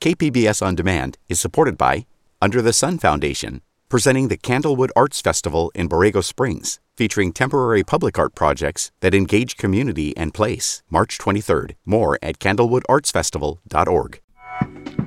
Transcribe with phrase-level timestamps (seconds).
[0.00, 2.06] KPBS On Demand is supported by
[2.40, 8.16] Under the Sun Foundation, presenting the Candlewood Arts Festival in Borrego Springs, featuring temporary public
[8.16, 10.84] art projects that engage community and place.
[10.88, 11.74] March 23rd.
[11.84, 14.20] More at candlewoodartsfestival.org.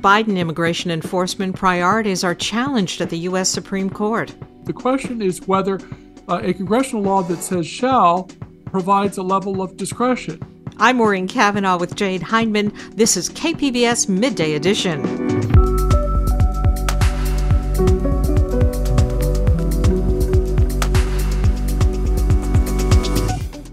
[0.02, 3.48] Biden immigration enforcement priorities are challenged at the U.S.
[3.48, 4.36] Supreme Court.
[4.66, 5.80] The question is whether
[6.28, 8.30] uh, a congressional law that says shall
[8.66, 10.42] provides a level of discretion.
[10.82, 12.74] I'm Maureen Cavanaugh with Jade Hindman.
[12.96, 15.04] This is KPBS Midday Edition.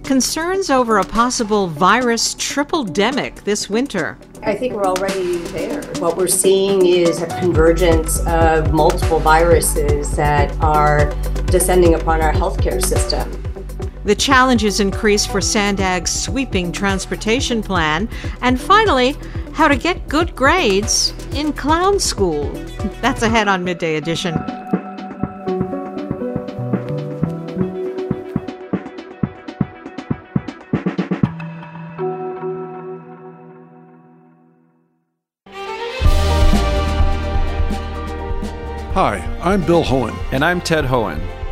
[0.02, 4.18] Concerns over a possible virus triple demic this winter.
[4.42, 5.82] I think we're already there.
[6.00, 11.10] What we're seeing is a convergence of multiple viruses that are
[11.46, 13.32] descending upon our healthcare system.
[14.08, 18.08] The challenges increase for Sandag's sweeping transportation plan.
[18.40, 19.14] And finally,
[19.52, 22.48] how to get good grades in clown school.
[23.02, 24.32] That's ahead on Midday Edition.
[38.94, 40.16] Hi, I'm Bill Hoehn.
[40.32, 41.37] And I'm Ted Hoehn.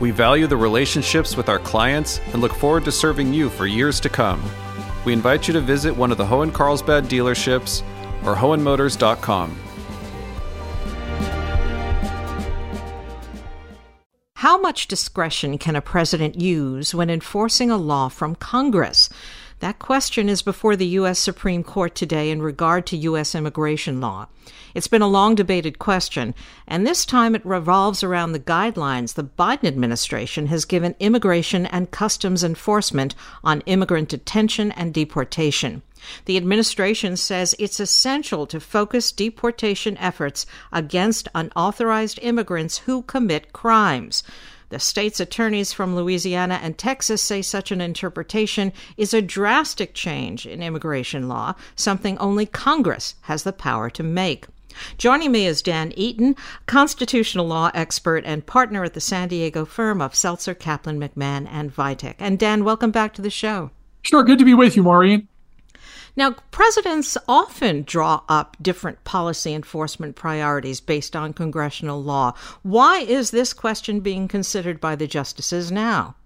[0.00, 3.98] We value the relationships with our clients and look forward to serving you for years
[4.00, 4.42] to come.
[5.04, 7.82] We invite you to visit one of the Hoehn Carlsbad dealerships
[8.24, 9.58] or Hoehnmotors.com.
[14.36, 19.10] How much discretion can a president use when enforcing a law from Congress?
[19.60, 21.18] That question is before the U.S.
[21.18, 23.34] Supreme Court today in regard to U.S.
[23.34, 24.28] immigration law.
[24.72, 26.32] It's been a long debated question,
[26.68, 31.90] and this time it revolves around the guidelines the Biden administration has given immigration and
[31.90, 35.82] customs enforcement on immigrant detention and deportation.
[36.26, 44.22] The administration says it's essential to focus deportation efforts against unauthorized immigrants who commit crimes.
[44.70, 50.46] The state's attorneys from Louisiana and Texas say such an interpretation is a drastic change
[50.46, 54.46] in immigration law, something only Congress has the power to make.
[54.98, 56.36] Joining me is Dan Eaton,
[56.66, 61.74] constitutional law expert and partner at the San Diego firm of Seltzer, Caplan, McMahon, and
[61.74, 62.14] Vitek.
[62.18, 63.70] And Dan, welcome back to the show.
[64.02, 65.28] Sure, good to be with you, Maureen.
[66.18, 72.34] Now, presidents often draw up different policy enforcement priorities based on congressional law.
[72.62, 76.16] Why is this question being considered by the justices now?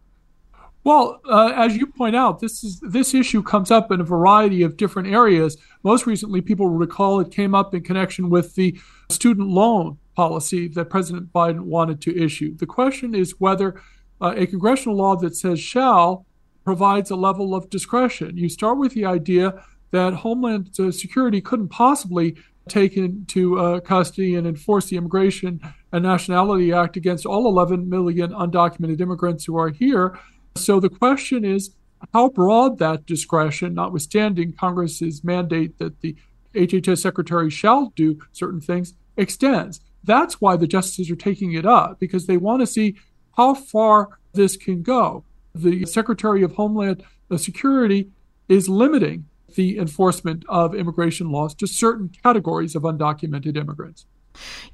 [0.82, 4.62] Well, uh, as you point out, this is this issue comes up in a variety
[4.62, 5.58] of different areas.
[5.82, 10.88] Most recently, people recall it came up in connection with the student loan policy that
[10.88, 12.56] President Biden wanted to issue.
[12.56, 13.78] The question is whether
[14.22, 16.24] uh, a congressional law that says shall
[16.64, 18.38] provides a level of discretion.
[18.38, 22.36] You start with the idea that Homeland Security couldn't possibly
[22.68, 25.60] take into uh, custody and enforce the Immigration
[25.92, 30.18] and Nationality Act against all 11 million undocumented immigrants who are here.
[30.56, 31.74] So the question is
[32.12, 36.16] how broad that discretion, notwithstanding Congress's mandate that the
[36.54, 39.80] HHS secretary shall do certain things, extends.
[40.04, 42.96] That's why the justices are taking it up, because they want to see
[43.36, 45.24] how far this can go.
[45.54, 47.04] The Secretary of Homeland
[47.36, 48.10] Security
[48.48, 54.06] is limiting the enforcement of immigration laws to certain categories of undocumented immigrants.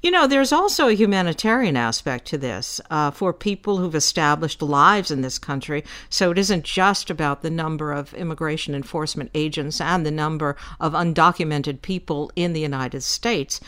[0.01, 5.11] You know, there's also a humanitarian aspect to this uh, for people who've established lives
[5.11, 5.83] in this country.
[6.09, 10.93] So it isn't just about the number of immigration enforcement agents and the number of
[10.93, 13.59] undocumented people in the United States.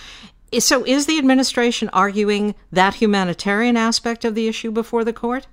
[0.59, 5.47] So is the administration arguing that humanitarian aspect of the issue before the court?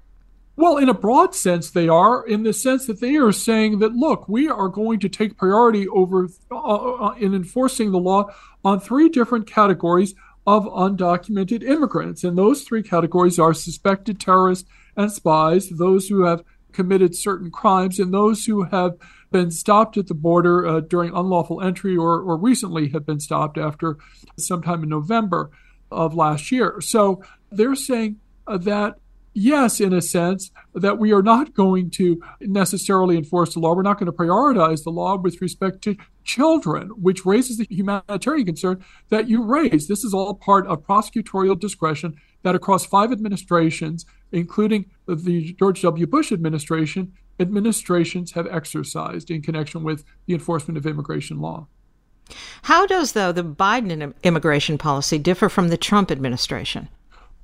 [0.59, 3.93] Well, in a broad sense, they are, in the sense that they are saying that,
[3.93, 8.27] look, we are going to take priority over uh, uh, in enforcing the law
[8.65, 10.17] on three different categories
[10.49, 12.25] of undocumented immigrants.
[12.25, 18.01] And those three categories are suspected terrorists and spies, those who have committed certain crimes,
[18.01, 18.97] and those who have
[19.31, 23.59] been stopped at the border uh, during unlawful entry or, or recently have been stopped
[23.59, 23.97] after
[24.37, 25.53] sometime in November
[25.93, 26.81] of last year.
[26.81, 27.23] So
[27.53, 28.17] they're saying
[28.49, 28.97] uh, that
[29.39, 33.75] yes, in a sense, that we are not going to necessarily enforce the law.
[33.75, 38.47] We're not going to prioritize the law with respect to children, which raises the humanitarian
[38.47, 39.89] concern that you raise.
[39.89, 46.07] This is all part of prosecutorial discretion that across five administrations, including the George W.
[46.07, 51.67] Bush administration, administrations have exercised in connection with the enforcement of immigration law.
[52.63, 56.89] How does, though, the Biden immigration policy differ from the Trump administration?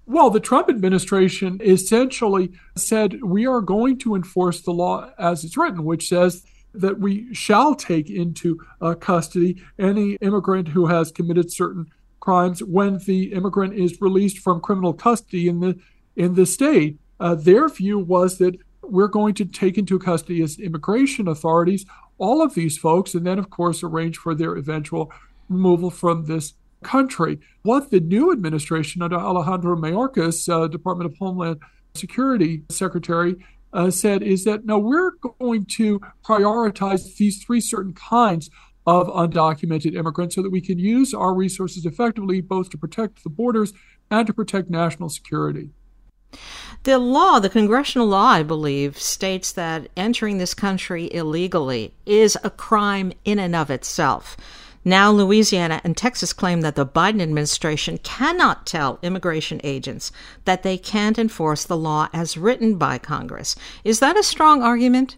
[0.06, 5.56] Well, the Trump administration essentially said we are going to enforce the law as it's
[5.56, 11.50] written, which says that we shall take into uh, custody any immigrant who has committed
[11.50, 11.86] certain
[12.20, 15.78] crimes when the immigrant is released from criminal custody in the
[16.16, 16.98] in the state.
[17.18, 21.86] Uh, their view was that we're going to take into custody as immigration authorities
[22.18, 25.10] all of these folks, and then of course arrange for their eventual
[25.48, 26.54] removal from this
[26.84, 27.38] country.
[27.62, 31.60] What the new administration under Alejandro Mayorkas, uh, Department of Homeland
[31.94, 33.36] Security Secretary,
[33.72, 38.48] uh, said is that no, we're going to prioritize these three certain kinds
[38.86, 43.30] of undocumented immigrants so that we can use our resources effectively both to protect the
[43.30, 43.72] borders
[44.10, 45.70] and to protect national security.
[46.82, 52.50] The law, the congressional law, I believe, states that entering this country illegally is a
[52.50, 54.36] crime in and of itself.
[54.84, 60.12] Now, Louisiana and Texas claim that the Biden administration cannot tell immigration agents
[60.44, 63.56] that they can't enforce the law as written by Congress.
[63.82, 65.16] Is that a strong argument?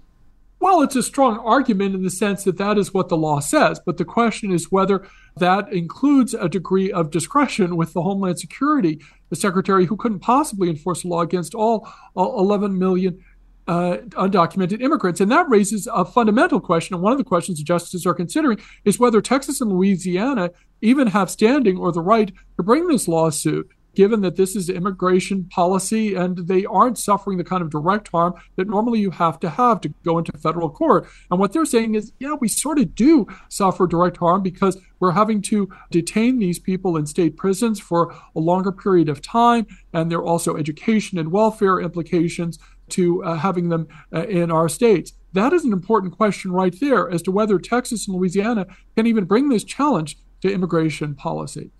[0.60, 3.80] Well, it's a strong argument in the sense that that is what the law says.
[3.84, 9.00] But the question is whether that includes a degree of discretion with the Homeland Security,
[9.28, 13.22] the Secretary who couldn't possibly enforce the law against all, all 11 million
[13.66, 15.20] uh, undocumented immigrants.
[15.20, 16.94] And that raises a fundamental question.
[16.94, 21.08] And one of the questions the justices are considering is whether Texas and Louisiana even
[21.08, 26.14] have standing or the right to bring this lawsuit, given that this is immigration policy
[26.14, 29.80] and they aren't suffering the kind of direct harm that normally you have to have
[29.80, 31.08] to go into federal court.
[31.30, 35.12] And what they're saying is, yeah, we sort of do suffer direct harm because we're
[35.12, 39.66] having to detain these people in state prisons for a longer period of time.
[39.94, 42.58] And there are also education and welfare implications
[42.90, 45.12] to uh, having them uh, in our states?
[45.32, 48.66] That is an important question right there as to whether Texas and Louisiana
[48.96, 51.70] can even bring this challenge to immigration policy.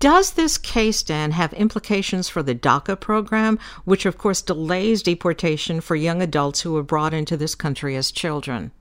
[0.00, 5.80] Does this case, Dan, have implications for the DACA program, which of course delays deportation
[5.80, 8.72] for young adults who were brought into this country as children?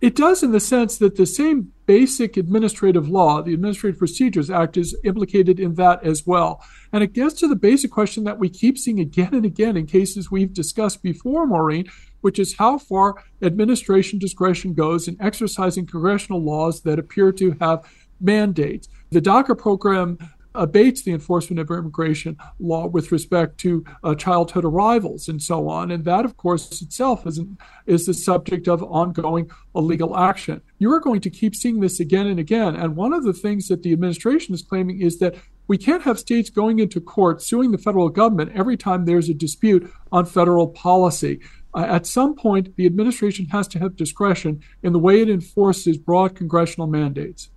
[0.00, 4.76] It does in the sense that the same basic administrative law, the Administrative Procedures Act,
[4.76, 6.62] is implicated in that as well.
[6.92, 9.86] And it gets to the basic question that we keep seeing again and again in
[9.86, 11.88] cases we've discussed before, Maureen,
[12.20, 17.84] which is how far administration discretion goes in exercising congressional laws that appear to have
[18.20, 18.88] mandates.
[19.10, 20.18] The DACA program
[20.54, 25.90] abates the enforcement of immigration law with respect to uh, childhood arrivals and so on.
[25.90, 30.60] And that, of course, itself is, an, is the subject of ongoing illegal action.
[30.78, 32.74] You are going to keep seeing this again and again.
[32.74, 35.36] And one of the things that the administration is claiming is that
[35.68, 39.34] we can't have states going into court suing the federal government every time there's a
[39.34, 41.40] dispute on federal policy.
[41.74, 45.98] Uh, at some point, the administration has to have discretion in the way it enforces
[45.98, 47.50] broad congressional mandates.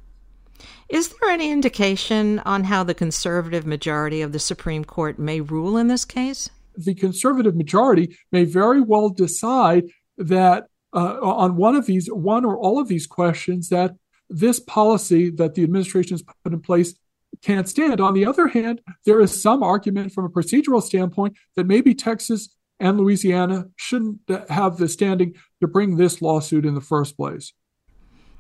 [0.90, 5.78] Is there any indication on how the conservative majority of the Supreme Court may rule
[5.78, 6.50] in this case?
[6.76, 9.86] The conservative majority may very well decide
[10.18, 13.96] that uh, on one of these, one or all of these questions, that
[14.30, 16.94] this policy that the administration has put in place
[17.42, 18.02] can't stand.
[18.02, 22.56] On the other hand, there is some argument from a procedural standpoint that maybe Texas
[22.80, 27.54] and Louisiana shouldn't have the standing to bring this lawsuit in the first place.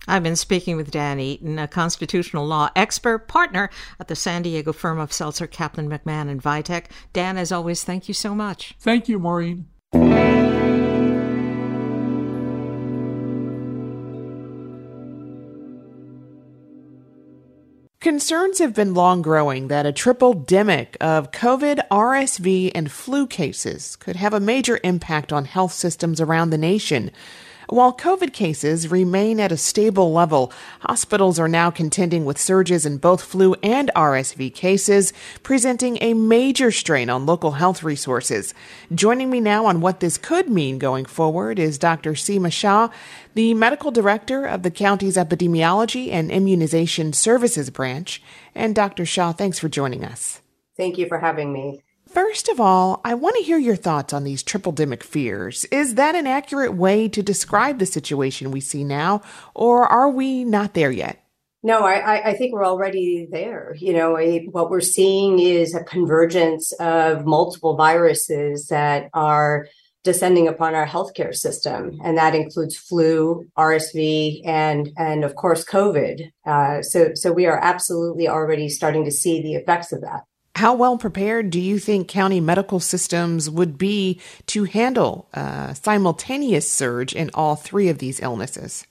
[0.08, 4.74] I've been speaking with Dan Eaton, a constitutional law expert partner at the San Diego
[4.74, 6.86] firm of Seltzer, Caplan, McMahon, and Vitek.
[7.13, 8.75] Dan, as always, thank you so much.
[8.79, 9.67] Thank you, Maureen.
[18.01, 23.96] Concerns have been long growing that a triple demic of COVID, RSV, and flu cases
[23.96, 27.12] could have a major impact on health systems around the nation.
[27.70, 30.51] While COVID cases remain at a stable level,
[30.82, 35.13] hospitals are now contending with surges in both flu and RSV cases,
[35.44, 38.53] presenting a major strain on local health resources.
[38.94, 42.13] Joining me now on what this could mean going forward is Dr.
[42.13, 42.89] Seema Shah,
[43.36, 48.22] the medical director of the county's epidemiology and immunization services branch.
[48.56, 49.06] And Dr.
[49.06, 50.41] Shah, thanks for joining us.
[50.77, 51.84] Thank you for having me.
[52.12, 55.63] First of all, I want to hear your thoughts on these triple demic fears.
[55.72, 59.22] Is that an accurate way to describe the situation we see now,
[59.56, 61.24] or are we not there yet?
[61.63, 63.77] No, I, I think we're already there.
[63.80, 69.68] You know, a, what we're seeing is a convergence of multiple viruses that are
[70.03, 76.30] descending upon our healthcare system, and that includes flu, RSV, and and of course COVID.
[76.46, 80.24] Uh, so so we are absolutely already starting to see the effects of that.
[80.55, 86.70] How well prepared do you think county medical systems would be to handle a simultaneous
[86.70, 88.86] surge in all three of these illnesses?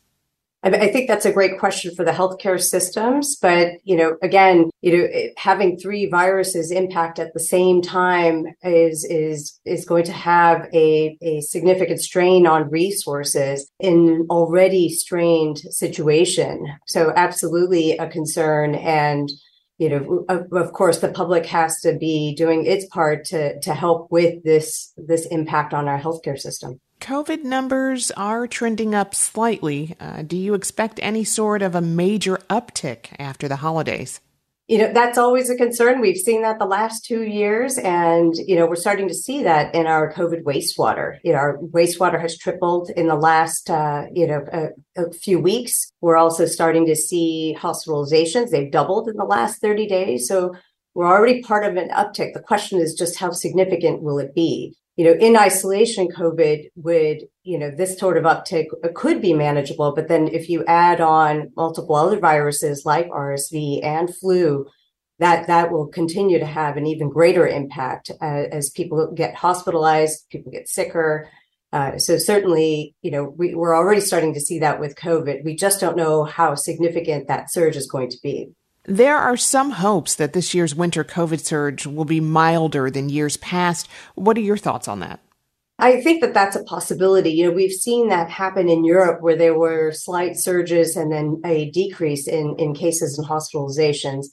[0.62, 3.36] I, think that's a great question for the healthcare systems.
[3.40, 9.04] But, you know, again, you know, having three viruses impact at the same time is,
[9.04, 15.60] is, is going to have a, a significant strain on resources in an already strained
[15.70, 16.66] situation.
[16.86, 18.74] So absolutely a concern.
[18.74, 19.30] And,
[19.80, 24.10] you know, of, course, the public has to be doing its part to, to help
[24.10, 26.78] with this, this impact on our healthcare system.
[27.00, 29.96] COVID numbers are trending up slightly.
[29.98, 34.20] Uh, do you expect any sort of a major uptick after the holidays?
[34.70, 36.00] You know, that's always a concern.
[36.00, 39.74] We've seen that the last two years, and, you know, we're starting to see that
[39.74, 41.18] in our COVID wastewater.
[41.24, 45.40] You know, our wastewater has tripled in the last, uh, you know, a, a few
[45.40, 45.90] weeks.
[46.00, 48.50] We're also starting to see hospitalizations.
[48.50, 50.28] They've doubled in the last 30 days.
[50.28, 50.54] So
[50.94, 52.32] we're already part of an uptick.
[52.32, 54.76] The question is just how significant will it be?
[55.00, 59.94] You know, in isolation, COVID would, you know, this sort of uptick could be manageable.
[59.94, 64.66] But then if you add on multiple other viruses like RSV and flu,
[65.18, 70.28] that that will continue to have an even greater impact uh, as people get hospitalized,
[70.28, 71.30] people get sicker.
[71.72, 75.44] Uh, so certainly, you know, we, we're already starting to see that with COVID.
[75.44, 78.50] We just don't know how significant that surge is going to be.
[78.86, 83.36] There are some hopes that this year's winter COVID surge will be milder than years
[83.36, 83.88] past.
[84.14, 85.20] What are your thoughts on that?
[85.78, 87.30] I think that that's a possibility.
[87.30, 91.40] You know, we've seen that happen in Europe where there were slight surges and then
[91.44, 94.26] a decrease in, in cases and hospitalizations.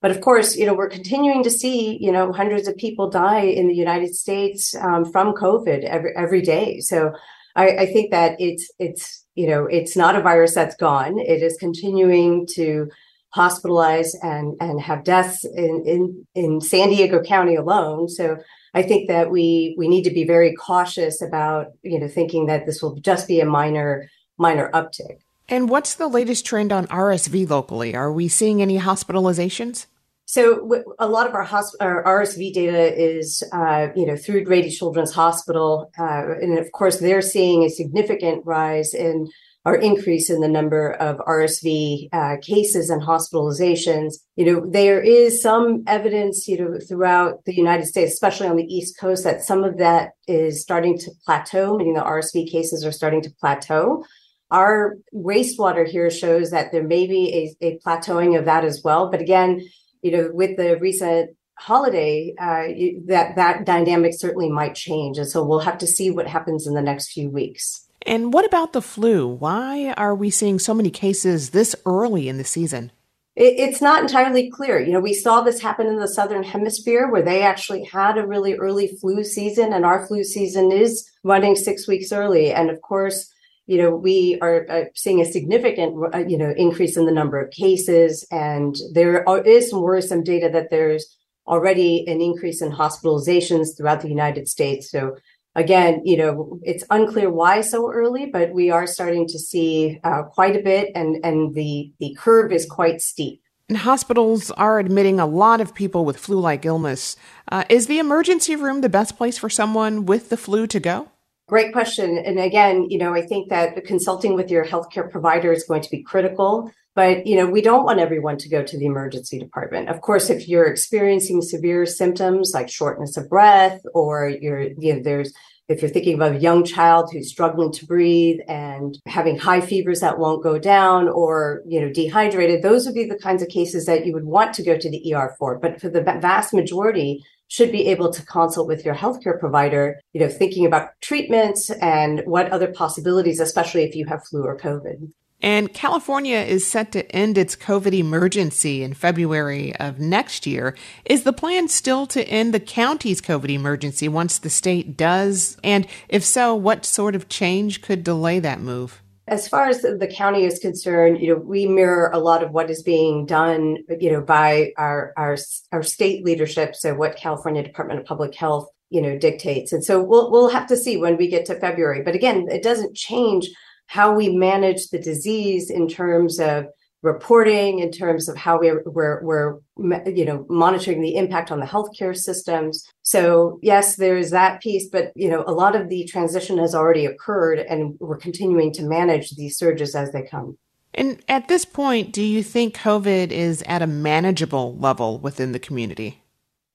[0.00, 3.40] But of course, you know, we're continuing to see, you know, hundreds of people die
[3.42, 6.80] in the United States um, from COVID every, every day.
[6.80, 7.12] So
[7.56, 11.18] I, I think that it's, it's, you know, it's not a virus that's gone.
[11.18, 12.88] It is continuing to
[13.36, 18.08] hospitalize and and have deaths in in in San Diego County alone.
[18.08, 18.38] So
[18.74, 22.66] I think that we we need to be very cautious about you know thinking that
[22.66, 25.18] this will just be a minor minor uptick.
[25.48, 27.94] And what's the latest trend on RSV locally?
[27.94, 29.86] Are we seeing any hospitalizations?
[30.28, 34.70] So a lot of our, hosp- our RSV data is, uh, you know, through Rady
[34.70, 39.28] Children's Hospital, uh, and of course they're seeing a significant rise in
[39.66, 44.14] our increase in the number of RSV uh, cases and hospitalizations.
[44.36, 48.72] You know, there is some evidence, you know, throughout the United States, especially on the
[48.72, 52.92] East Coast, that some of that is starting to plateau, meaning the RSV cases are
[52.92, 54.04] starting to plateau.
[54.52, 59.10] Our wastewater here shows that there may be a, a plateauing of that as well.
[59.10, 59.68] But again,
[60.00, 62.68] you know, with the recent holiday, uh,
[63.06, 66.74] that that dynamic certainly might change, and so we'll have to see what happens in
[66.74, 67.85] the next few weeks.
[68.06, 69.26] And what about the flu?
[69.26, 72.92] Why are we seeing so many cases this early in the season?
[73.38, 74.80] It's not entirely clear.
[74.80, 78.26] You know, we saw this happen in the Southern Hemisphere where they actually had a
[78.26, 82.50] really early flu season, and our flu season is running six weeks early.
[82.50, 83.30] And of course,
[83.66, 87.38] you know, we are uh, seeing a significant, uh, you know, increase in the number
[87.38, 88.26] of cases.
[88.30, 91.04] And there is some worrisome data that there's
[91.46, 94.90] already an increase in hospitalizations throughout the United States.
[94.90, 95.16] So
[95.56, 100.22] again, you know, it's unclear why so early, but we are starting to see uh,
[100.22, 103.42] quite a bit, and and the the curve is quite steep.
[103.68, 107.16] And hospitals are admitting a lot of people with flu-like illness.
[107.50, 111.10] Uh, is the emergency room the best place for someone with the flu to go?
[111.48, 112.18] Great question.
[112.18, 115.90] And again, you know, I think that consulting with your healthcare provider is going to
[115.90, 116.72] be critical.
[116.96, 119.90] But, you know, we don't want everyone to go to the emergency department.
[119.90, 125.02] Of course, if you're experiencing severe symptoms like shortness of breath or you're, you know,
[125.02, 125.32] there's
[125.68, 130.00] if you're thinking of a young child who's struggling to breathe and having high fevers
[130.00, 133.84] that won't go down or you know dehydrated those would be the kinds of cases
[133.86, 137.24] that you would want to go to the ER for but for the vast majority
[137.48, 142.22] should be able to consult with your healthcare provider you know thinking about treatments and
[142.24, 145.10] what other possibilities especially if you have flu or covid
[145.42, 150.74] and California is set to end its COVID emergency in February of next year.
[151.04, 155.58] Is the plan still to end the county's COVID emergency once the state does?
[155.62, 159.02] And if so, what sort of change could delay that move?
[159.28, 162.70] As far as the county is concerned, you know, we mirror a lot of what
[162.70, 165.36] is being done, you know, by our our
[165.72, 166.76] our state leadership.
[166.76, 169.72] So what California Department of Public Health, you know, dictates.
[169.72, 172.02] And so we'll we'll have to see when we get to February.
[172.02, 173.50] But again, it doesn't change
[173.86, 176.66] how we manage the disease in terms of
[177.06, 179.58] reporting, in terms of how we're, we're, we're,
[180.06, 182.84] you know, monitoring the impact on the healthcare systems.
[183.02, 187.06] So yes, there's that piece, but, you know, a lot of the transition has already
[187.06, 190.58] occurred and we're continuing to manage these surges as they come.
[190.92, 195.58] And at this point, do you think COVID is at a manageable level within the
[195.58, 196.22] community?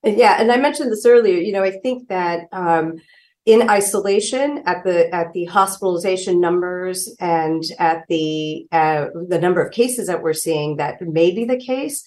[0.04, 1.38] Yeah, and I mentioned this earlier.
[1.38, 2.96] You know, I think that um,
[3.46, 9.72] in isolation at the at the hospitalization numbers and at the uh, the number of
[9.72, 12.06] cases that we're seeing that may be the case.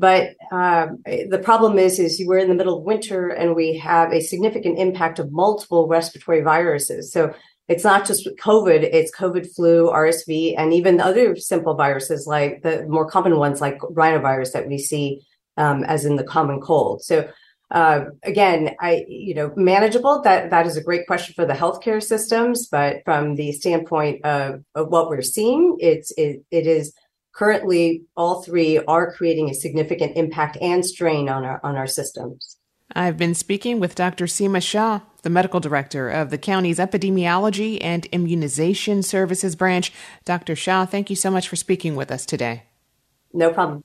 [0.00, 4.12] But um, the problem is is we're in the middle of winter and we have
[4.12, 7.12] a significant impact of multiple respiratory viruses.
[7.12, 7.34] So
[7.66, 12.86] it's not just covid it's covid flu rsv and even other simple viruses like the
[12.86, 15.20] more common ones like rhinovirus that we see
[15.58, 17.02] um, as in the common cold.
[17.02, 17.28] So
[17.70, 20.22] uh, again, I you know manageable.
[20.22, 24.64] That that is a great question for the healthcare systems, but from the standpoint of,
[24.74, 26.94] of what we're seeing, it's it, it is
[27.34, 32.56] currently all three are creating a significant impact and strain on our on our systems.
[32.94, 34.24] I've been speaking with Dr.
[34.24, 39.92] Seema Shah, the medical director of the county's epidemiology and immunization services branch.
[40.24, 40.56] Dr.
[40.56, 42.62] Shah, thank you so much for speaking with us today.
[43.34, 43.84] No problem.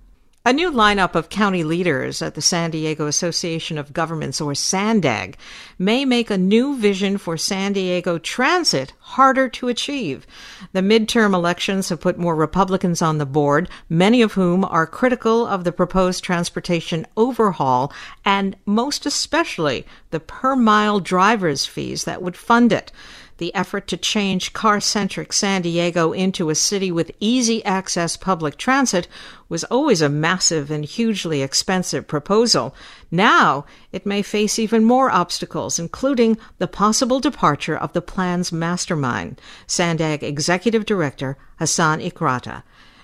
[0.43, 5.35] A new lineup of county leaders at the San Diego Association of Governments, or SANDAG,
[5.77, 10.25] may make a new vision for San Diego transit harder to achieve.
[10.73, 15.45] The midterm elections have put more Republicans on the board, many of whom are critical
[15.45, 17.93] of the proposed transportation overhaul
[18.25, 22.91] and most especially the per mile driver's fees that would fund it
[23.41, 28.55] the effort to change car centric San Diego into a city with easy access public
[28.55, 29.07] transit
[29.49, 32.75] was always a massive and hugely expensive proposal.
[33.09, 39.41] Now it may face even more obstacles, including the possible departure of the plan's mastermind,
[39.65, 42.61] Sandag Executive Director Hasan Ikhrata.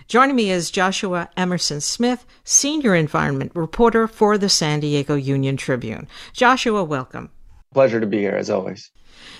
[0.08, 6.08] Joining me is Joshua Emerson Smith, Senior Environment Reporter for the San Diego Union Tribune.
[6.32, 7.32] Joshua, welcome.
[7.74, 8.92] Pleasure to be here, as always.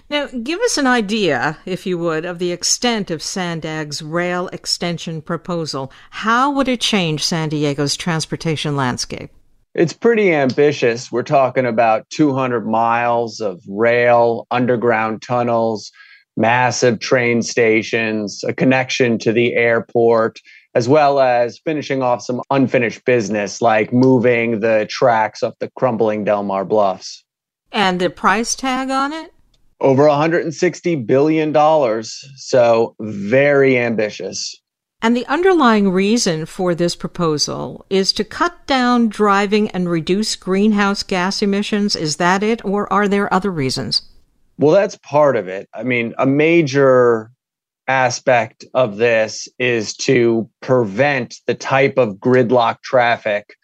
[0.10, 5.22] Now, give us an idea, if you would, of the extent of Sandag's rail extension
[5.22, 5.92] proposal.
[6.10, 9.32] How would it change San Diego's transportation landscape?
[9.74, 11.12] It's pretty ambitious.
[11.12, 15.92] We're talking about 200 miles of rail, underground tunnels,
[16.36, 20.40] massive train stations, a connection to the airport,
[20.74, 26.24] as well as finishing off some unfinished business like moving the tracks up the crumbling
[26.24, 27.24] Del Mar Bluffs.
[27.72, 29.34] And the price tag on it?
[29.80, 32.24] Over 160 billion dollars.
[32.36, 34.56] So very ambitious.
[35.02, 41.04] And the underlying reason for this proposal is to cut down driving and reduce greenhouse
[41.04, 41.96] gas emissions.
[41.96, 44.02] Is that it or are there other reasons?
[44.58, 45.70] Well that's part of it.
[45.74, 47.32] I mean a major
[47.88, 53.56] aspect of this is to prevent the type of gridlock traffic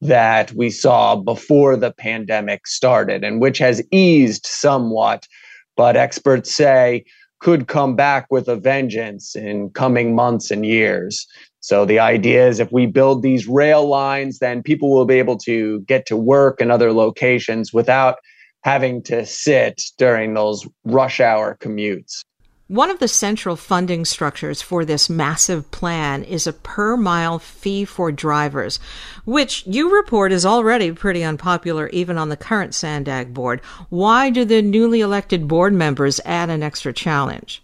[0.00, 5.26] that we saw before the pandemic started and which has eased somewhat
[5.76, 7.04] but experts say
[7.40, 11.26] could come back with a vengeance in coming months and years.
[11.60, 15.38] So the idea is if we build these rail lines, then people will be able
[15.38, 18.16] to get to work in other locations without
[18.62, 22.24] having to sit during those rush hour commutes.
[22.68, 27.84] One of the central funding structures for this massive plan is a per mile fee
[27.84, 28.80] for drivers,
[29.26, 33.60] which you report is already pretty unpopular even on the current Sandag board.
[33.90, 37.62] Why do the newly elected board members add an extra challenge?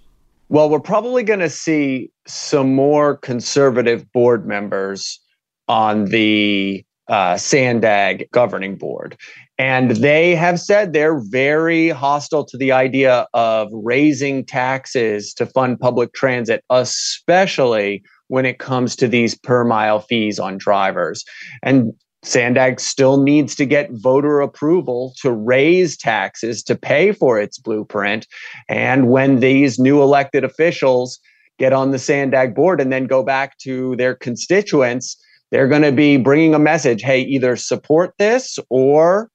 [0.51, 5.19] Well, we're probably going to see some more conservative board members
[5.67, 9.17] on the uh, Sandag governing board.
[9.61, 15.79] And they have said they're very hostile to the idea of raising taxes to fund
[15.79, 21.27] public transit, especially when it comes to these per mile fees on drivers.
[21.62, 21.92] And
[22.23, 28.27] Sandag still needs to get voter approval to raise taxes to pay for its blueprint.
[28.66, 31.20] And when these new elected officials
[31.59, 35.92] get on the Sandag board and then go back to their constituents, they're going to
[35.92, 39.29] be bringing a message hey, either support this or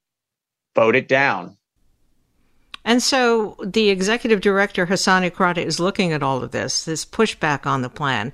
[0.76, 1.56] vote it down.
[2.84, 7.66] And so the executive director, Hasan Ikhrata, is looking at all of this, this pushback
[7.66, 8.32] on the plan.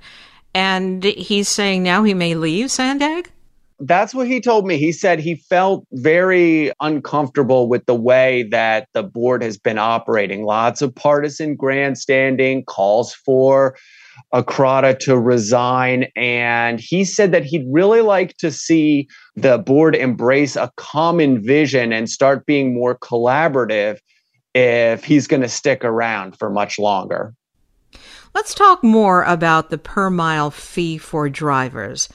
[0.53, 3.31] And he's saying now he may leave Sandag?
[3.79, 4.77] That's what he told me.
[4.77, 10.45] He said he felt very uncomfortable with the way that the board has been operating.
[10.45, 13.75] Lots of partisan grandstanding, calls for
[14.33, 16.07] Ikhrata to resign.
[16.15, 21.93] And he said that he'd really like to see the board embrace a common vision
[21.93, 23.99] and start being more collaborative
[24.53, 27.33] if he's going to stick around for much longer.
[28.35, 32.09] Let's talk more about the per mile fee for drivers.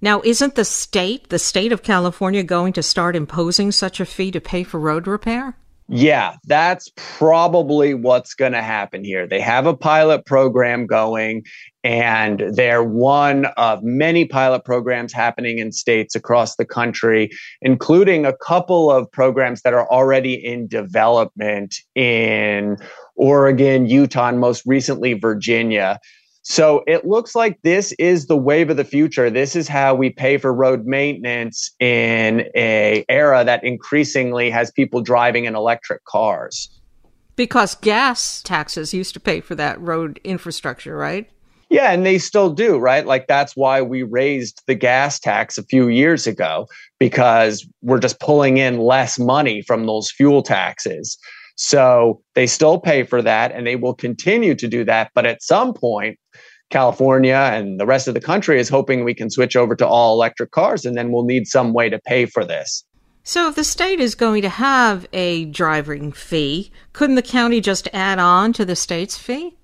[0.00, 4.32] Now, isn't the state, the state of California, going to start imposing such a fee
[4.32, 5.56] to pay for road repair?
[5.94, 9.26] Yeah, that's probably what's going to happen here.
[9.26, 11.44] They have a pilot program going,
[11.84, 17.28] and they're one of many pilot programs happening in states across the country,
[17.60, 22.78] including a couple of programs that are already in development in
[23.16, 26.00] Oregon, Utah, and most recently Virginia.
[26.42, 29.30] So it looks like this is the wave of the future.
[29.30, 35.00] This is how we pay for road maintenance in a era that increasingly has people
[35.00, 36.68] driving in electric cars.
[37.36, 41.30] Because gas taxes used to pay for that road infrastructure, right?
[41.70, 43.06] Yeah, and they still do, right?
[43.06, 46.66] Like that's why we raised the gas tax a few years ago
[46.98, 51.16] because we're just pulling in less money from those fuel taxes.
[51.56, 55.10] So they still pay for that and they will continue to do that.
[55.14, 56.18] But at some point,
[56.70, 60.14] California and the rest of the country is hoping we can switch over to all
[60.14, 62.84] electric cars and then we'll need some way to pay for this.
[63.24, 67.88] So, if the state is going to have a driving fee, couldn't the county just
[67.92, 69.56] add on to the state's fee?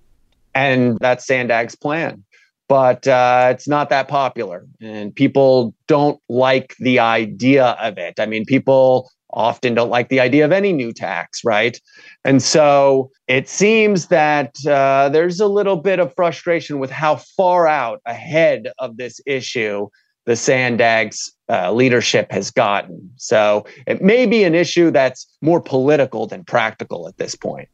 [0.55, 2.24] And that's Sandag's plan.
[2.68, 8.20] But uh, it's not that popular, and people don't like the idea of it.
[8.20, 11.81] I mean, people often don't like the idea of any new tax, right?
[12.25, 17.67] And so it seems that uh, there's a little bit of frustration with how far
[17.67, 19.88] out ahead of this issue
[20.29, 23.11] the Sandag's uh, leadership has gotten.
[23.17, 27.71] So it may be an issue that's more political than practical at this point.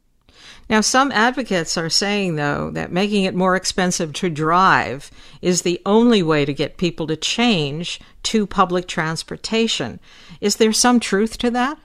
[0.67, 5.79] Now, some advocates are saying, though, that making it more expensive to drive is the
[5.85, 9.99] only way to get people to change to public transportation.
[10.41, 11.77] Is there some truth to that?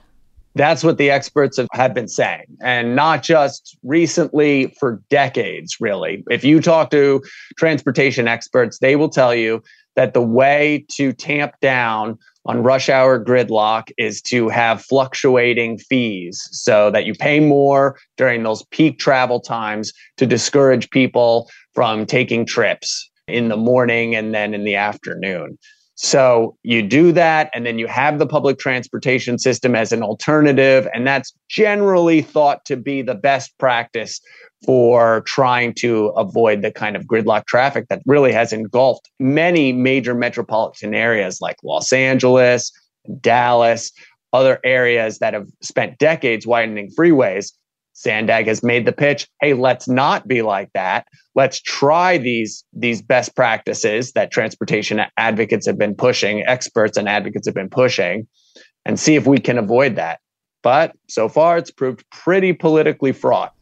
[0.55, 6.25] That's what the experts have, been saying, and not just recently, for decades, really.
[6.29, 7.23] If you talk to
[7.57, 9.63] transportation experts, they will tell you
[9.95, 16.47] that the way to tamp down on rush hour gridlock is to have fluctuating fees
[16.51, 22.45] so that you pay more during those peak travel times to discourage people from taking
[22.45, 25.57] trips in the morning and then in the afternoon.
[26.03, 30.87] So you do that, and then you have the public transportation system as an alternative.
[30.95, 34.19] And that's generally thought to be the best practice
[34.65, 40.15] for trying to avoid the kind of gridlock traffic that really has engulfed many major
[40.15, 42.71] metropolitan areas like Los Angeles,
[43.19, 43.91] Dallas,
[44.33, 47.51] other areas that have spent decades widening freeways.
[48.01, 51.05] Sandag has made the pitch, hey, let's not be like that.
[51.35, 57.47] Let's try these these best practices that transportation advocates have been pushing, experts and advocates
[57.47, 58.27] have been pushing,
[58.85, 60.19] and see if we can avoid that.
[60.63, 63.53] But so far it's proved pretty politically fraught.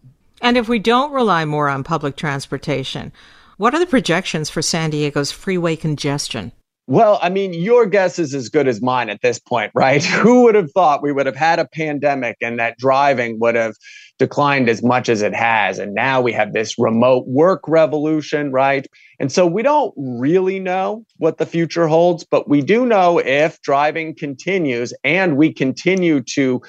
[0.41, 3.11] And if we don't rely more on public transportation,
[3.57, 6.53] what are the projections for San Diego's freeway congestion?
[6.87, 10.03] Well, I mean, your guess is as good as mine at this point, right?
[10.23, 13.75] Who would have thought we would have had a pandemic and that driving would have
[14.19, 15.79] declined as much as it has?
[15.79, 18.85] And now we have this remote work revolution, right?
[19.19, 23.61] And so we don't really know what the future holds, but we do know if
[23.61, 26.61] driving continues and we continue to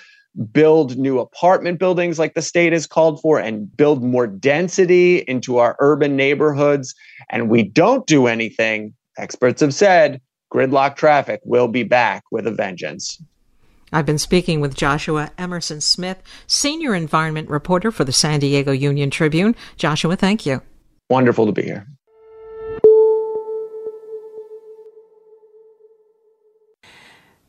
[0.53, 5.59] build new apartment buildings like the state has called for and build more density into
[5.59, 6.95] our urban neighborhoods
[7.31, 10.21] and we don't do anything experts have said
[10.55, 13.21] gridlock traffic will be back with a vengeance
[13.93, 19.11] I've been speaking with Joshua Emerson Smith, senior environment reporter for the San Diego Union
[19.11, 19.57] Tribune.
[19.77, 20.63] Joshua, thank you.
[21.09, 21.87] Wonderful to be here.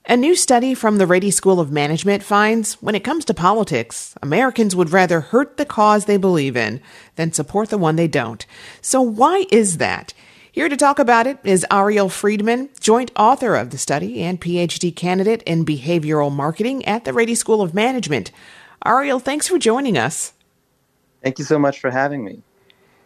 [0.07, 4.15] A new study from the Rady School of Management finds when it comes to politics,
[4.21, 6.81] Americans would rather hurt the cause they believe in
[7.15, 8.45] than support the one they don't.
[8.81, 10.13] So why is that?
[10.53, 14.93] Here to talk about it is Ariel Fridman, joint author of the study and PhD
[14.93, 18.33] candidate in behavioral marketing at the Rady School of Management.
[18.85, 20.33] Ariel, thanks for joining us.
[21.23, 22.43] Thank you so much for having me.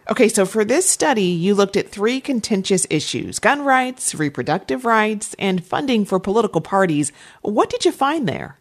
[0.09, 5.35] Okay, so for this study, you looked at three contentious issues gun rights, reproductive rights,
[5.37, 7.11] and funding for political parties.
[7.43, 8.57] What did you find there?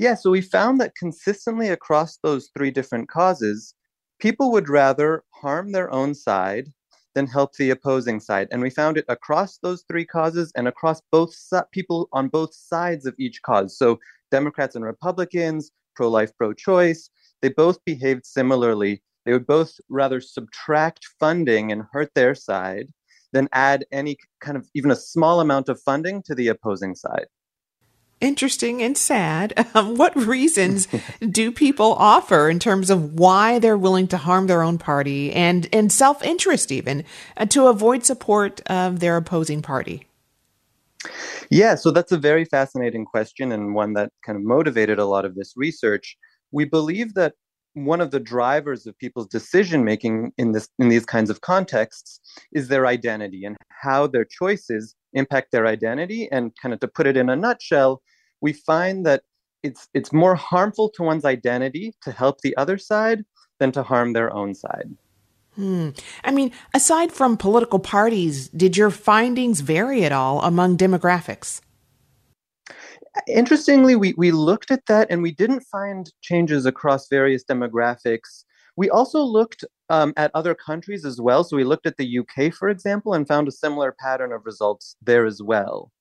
[0.00, 3.76] Yeah, so we found that consistently across those three different causes,
[4.18, 6.72] people would rather harm their own side
[7.14, 8.48] than help the opposing side.
[8.50, 11.34] And we found it across those three causes and across both
[11.72, 13.76] people on both sides of each cause.
[13.76, 13.98] So
[14.30, 17.10] Democrats and Republicans, pro life, pro choice,
[17.42, 22.88] they both behaved similarly they would both rather subtract funding and hurt their side
[23.32, 27.26] than add any kind of even a small amount of funding to the opposing side.
[28.22, 29.52] Interesting and sad.
[29.74, 30.86] Um, what reasons
[31.30, 35.66] do people offer in terms of why they're willing to harm their own party and,
[35.72, 37.04] and self interest, even
[37.38, 40.06] uh, to avoid support of their opposing party?
[41.48, 45.24] Yeah, so that's a very fascinating question and one that kind of motivated a lot
[45.24, 46.18] of this research.
[46.50, 47.32] We believe that
[47.74, 52.20] one of the drivers of people's decision making in this in these kinds of contexts
[52.52, 57.06] is their identity and how their choices impact their identity and kind of to put
[57.06, 58.02] it in a nutshell
[58.42, 59.22] we find that
[59.62, 63.24] it's it's more harmful to one's identity to help the other side
[63.58, 64.90] than to harm their own side
[65.54, 65.90] Hmm.
[66.24, 71.60] I mean, aside from political parties, did your findings vary at all among demographics?
[73.28, 78.44] Interestingly, we, we looked at that and we didn't find changes across various demographics.
[78.76, 81.44] We also looked um, at other countries as well.
[81.44, 84.96] So we looked at the UK, for example, and found a similar pattern of results
[85.02, 85.92] there as well.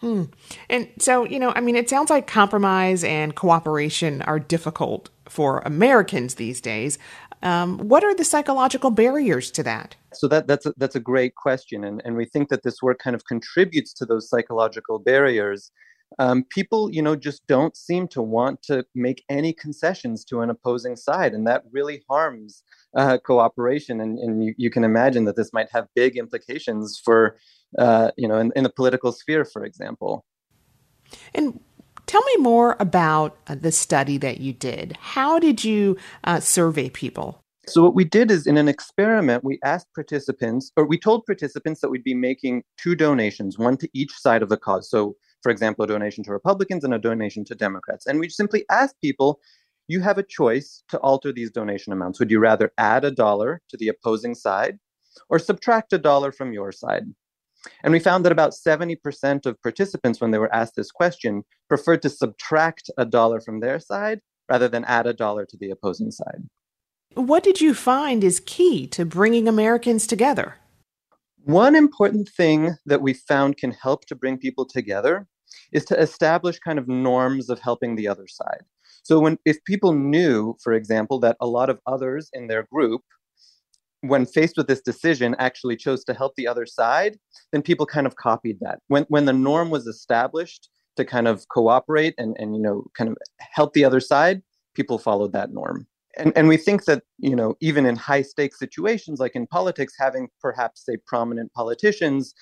[0.00, 0.24] Hmm.
[0.68, 5.60] And so, you know, I mean, it sounds like compromise and cooperation are difficult for
[5.60, 6.98] Americans these days.
[7.42, 9.96] Um, what are the psychological barriers to that?
[10.12, 12.98] So that that's a, that's a great question, and and we think that this work
[12.98, 15.70] kind of contributes to those psychological barriers
[16.18, 20.50] um, people, you know, just don't seem to want to make any concessions to an
[20.50, 22.62] opposing side, and that really harms
[22.96, 24.00] uh, cooperation.
[24.00, 27.36] And, and you, you, can imagine that this might have big implications for,
[27.78, 30.24] uh, you know, in, in, the political sphere, for example.
[31.34, 31.60] And
[32.06, 34.96] tell me more about uh, the study that you did.
[35.00, 37.42] How did you uh, survey people?
[37.66, 41.82] So what we did is in an experiment, we asked participants, or we told participants
[41.82, 44.88] that we'd be making two donations, one to each side of the cause.
[44.88, 48.06] So for example, a donation to Republicans and a donation to Democrats.
[48.06, 49.40] And we simply asked people,
[49.88, 52.20] you have a choice to alter these donation amounts.
[52.20, 54.78] Would you rather add a dollar to the opposing side
[55.30, 57.04] or subtract a dollar from your side?
[57.82, 62.02] And we found that about 70% of participants, when they were asked this question, preferred
[62.02, 66.10] to subtract a dollar from their side rather than add a dollar to the opposing
[66.10, 66.44] side.
[67.14, 70.56] What did you find is key to bringing Americans together?
[71.44, 75.26] One important thing that we found can help to bring people together
[75.72, 78.62] is to establish kind of norms of helping the other side.
[79.08, 83.00] So when if people knew, for example, that a lot of others in their group
[84.02, 87.18] when faced with this decision actually chose to help the other side,
[87.50, 88.80] then people kind of copied that.
[88.88, 93.08] When when the norm was established to kind of cooperate and and you know kind
[93.08, 94.42] of help the other side,
[94.74, 95.86] people followed that norm
[96.18, 99.94] and, and we think that you know even in high stakes situations like in politics
[99.98, 102.34] having perhaps say prominent politicians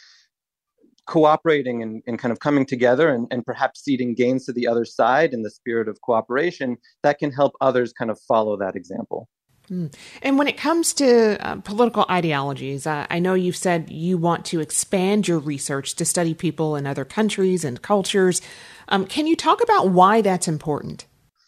[1.06, 4.84] cooperating and, and kind of coming together and, and perhaps ceding gains to the other
[4.84, 9.28] side in the spirit of cooperation that can help others kind of follow that example
[9.68, 9.86] hmm.
[10.22, 14.44] and when it comes to uh, political ideologies, uh, I know you've said you want
[14.46, 18.40] to expand your research to study people in other countries and cultures.
[18.88, 21.06] Um, can you talk about why that's important?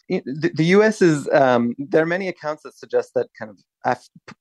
[0.09, 1.01] the, the U.S.
[1.01, 3.57] is um, there are many accounts that suggest that kind of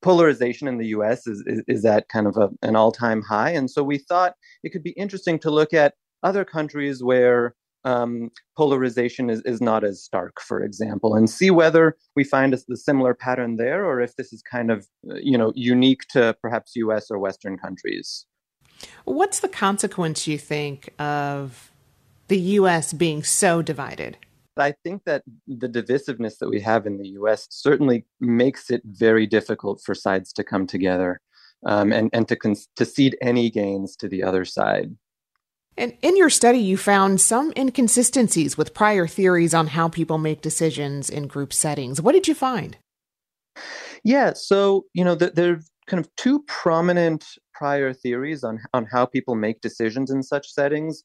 [0.03, 1.27] polarization in the U.S.
[1.27, 4.71] is is, at kind of a, an all time high, and so we thought it
[4.71, 10.03] could be interesting to look at other countries where um, polarization is, is not as
[10.03, 14.17] stark, for example, and see whether we find a, a, similar pattern there, or if
[14.17, 17.11] this is kind of you know unique to perhaps U.S.
[17.11, 18.27] or Western countries.
[19.05, 21.73] What's the consequence you think of
[22.29, 22.93] the U.S.
[22.93, 24.19] being so divided?
[24.61, 29.27] I think that the divisiveness that we have in the US certainly makes it very
[29.27, 31.21] difficult for sides to come together
[31.67, 34.97] um, and, and to, con- to cede any gains to the other side.
[35.77, 40.41] And in your study, you found some inconsistencies with prior theories on how people make
[40.41, 42.01] decisions in group settings.
[42.01, 42.77] What did you find?
[44.03, 48.87] Yeah, so, you know, the, there are kind of two prominent prior theories on, on
[48.87, 51.05] how people make decisions in such settings.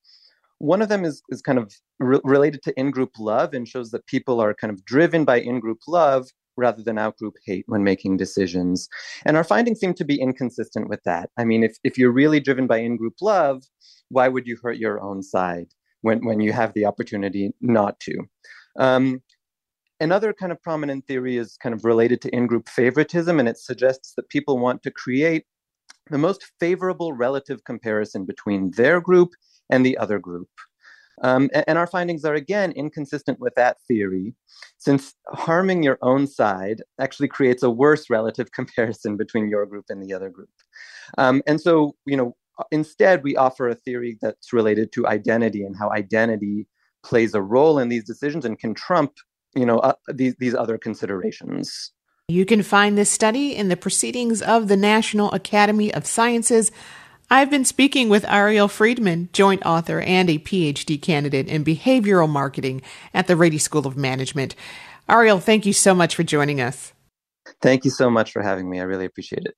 [0.63, 3.91] One of them is, is kind of re- related to in group love and shows
[3.91, 7.65] that people are kind of driven by in group love rather than out group hate
[7.67, 8.87] when making decisions.
[9.25, 11.31] And our findings seem to be inconsistent with that.
[11.37, 13.63] I mean, if, if you're really driven by in group love,
[14.07, 15.67] why would you hurt your own side
[15.99, 18.19] when, when you have the opportunity not to?
[18.79, 19.21] Um,
[19.99, 23.57] another kind of prominent theory is kind of related to in group favoritism, and it
[23.57, 25.43] suggests that people want to create
[26.09, 29.31] the most favorable relative comparison between their group
[29.73, 30.49] and the other group.
[31.21, 34.33] Um, and, our findings are again inconsistent with that theory,
[34.77, 40.01] since harming your own side actually creates a worse relative comparison between your group and
[40.01, 40.49] the other group.
[41.17, 42.35] Um, and so, you know,
[42.71, 46.67] instead, we offer a theory that's related to identity and how identity
[47.03, 49.13] plays a role in these decisions and can trump,
[49.55, 51.91] you know, uh, these, these other considerations.
[52.27, 56.71] You can find this study in the Proceedings of the National Academy of Sciences.
[57.33, 62.83] I've been speaking with Ariel Fridman, joint author and a PhD candidate in behavioral marketing
[63.11, 64.53] at the Rady School of Management.
[65.09, 66.93] Ariel, thank you so much for joining us.
[67.59, 68.79] Thank you so much for having me.
[68.79, 69.55] I really appreciate it.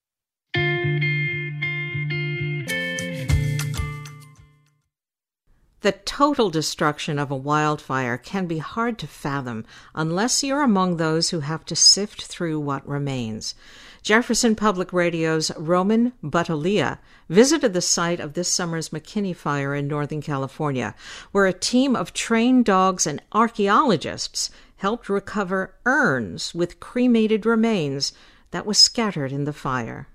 [5.86, 11.30] The total destruction of a wildfire can be hard to fathom unless you're among those
[11.30, 13.54] who have to sift through what remains.
[14.02, 16.98] Jefferson Public Radio's Roman Battaglia
[17.30, 20.96] visited the site of this summer's McKinney Fire in Northern California,
[21.32, 28.12] where a team of trained dogs and archaeologists helped recover urns with cremated remains
[28.50, 30.08] that was scattered in the fire.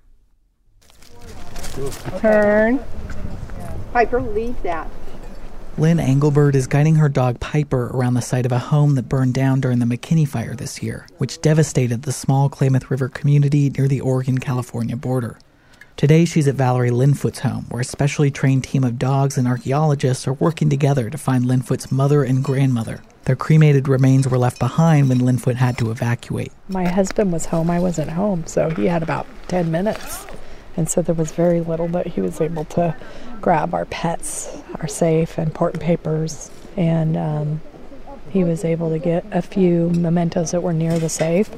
[2.19, 2.83] Turn.
[3.93, 4.91] Piper, leave that.
[5.77, 9.33] Lynn Engelbert is guiding her dog Piper around the site of a home that burned
[9.33, 13.87] down during the McKinney fire this year, which devastated the small Klamath River community near
[13.87, 15.39] the Oregon California border.
[15.95, 20.27] Today, she's at Valerie Linfoot's home, where a specially trained team of dogs and archaeologists
[20.27, 23.01] are working together to find Linfoot's mother and grandmother.
[23.23, 26.51] Their cremated remains were left behind when Linfoot had to evacuate.
[26.67, 30.25] My husband was home, I wasn't home, so he had about 10 minutes.
[30.77, 32.95] And so there was very little that he was able to
[33.41, 36.49] grab our pets, our safe, and important papers.
[36.77, 37.61] And um,
[38.31, 41.49] he was able to get a few mementos that were near the safe.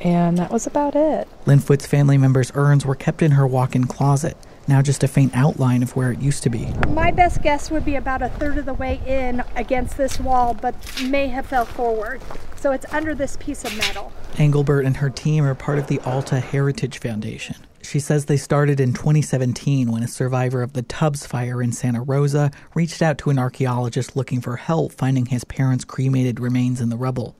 [0.00, 1.28] And that was about it.
[1.46, 4.36] Linfoot's family members' urns were kept in her walk in closet,
[4.68, 6.66] now just a faint outline of where it used to be.
[6.88, 10.52] My best guess would be about a third of the way in against this wall,
[10.52, 12.20] but may have fell forward.
[12.64, 14.10] So it's under this piece of metal.
[14.38, 17.56] Engelbert and her team are part of the Alta Heritage Foundation.
[17.82, 22.00] She says they started in 2017 when a survivor of the Tubbs fire in Santa
[22.00, 26.88] Rosa reached out to an archaeologist looking for help finding his parents' cremated remains in
[26.88, 27.36] the rubble.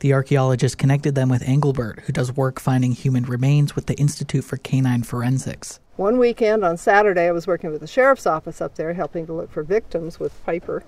[0.00, 4.42] The archaeologist connected them with Engelbert, who does work finding human remains with the Institute
[4.42, 5.78] for Canine Forensics.
[5.94, 9.34] One weekend on Saturday, I was working with the sheriff's office up there helping to
[9.34, 10.82] look for victims with Piper.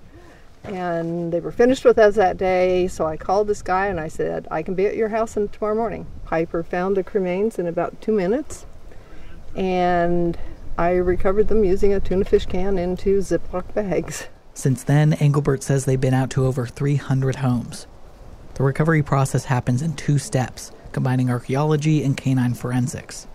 [0.68, 4.09] And they were finished with us that day, so I called this guy and I
[4.09, 6.07] said, I can be at your house in, tomorrow morning.
[6.24, 8.66] Piper found the remains in about two minutes
[9.55, 10.38] and
[10.79, 14.29] I recovered them using a tuna fish can into Ziploc bags.
[14.52, 17.87] Since then, Engelbert says they've been out to over 300 homes.
[18.55, 23.26] The recovery process happens in two steps, combining archaeology and canine forensics.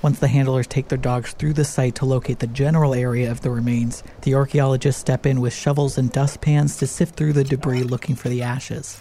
[0.00, 3.40] Once the handlers take their dogs through the site to locate the general area of
[3.40, 7.82] the remains, the archaeologists step in with shovels and dustpans to sift through the debris
[7.82, 8.96] looking for the ashes.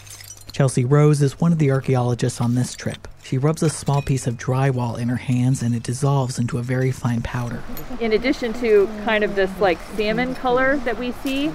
[0.52, 3.08] Chelsea Rose is one of the archaeologists on this trip.
[3.22, 6.64] She rubs a small piece of drywall in her hands and it dissolves into a
[6.64, 7.62] very fine powder.
[8.00, 11.52] In addition to kind of this like salmon color that we see,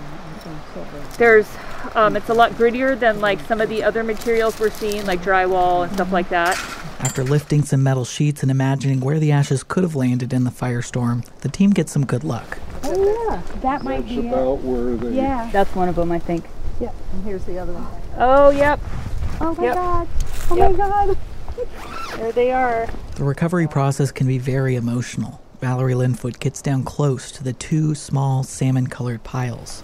[1.18, 1.48] there's
[1.96, 5.20] um, it's a lot grittier than like some of the other materials we're seeing, like
[5.20, 6.57] drywall and stuff like that.
[7.02, 10.50] After lifting some metal sheets and imagining where the ashes could have landed in the
[10.50, 12.58] firestorm, the team gets some good luck.
[12.84, 14.64] Oh yeah, that might That's be about it.
[14.64, 15.16] where they.
[15.16, 15.50] Yeah.
[15.52, 16.44] That's one of them, I think.
[16.80, 16.94] Yep.
[17.12, 17.86] And here's the other one.
[18.18, 18.78] Oh, yep.
[19.40, 19.74] Oh my Yep.
[19.74, 20.08] god.
[20.50, 20.70] Oh Yep.
[20.70, 21.16] my god.
[22.16, 22.88] There they are.
[23.16, 25.40] The recovery process can be very emotional.
[25.60, 29.82] Valerie Linfoot gets down close to the two small salmon colored piles.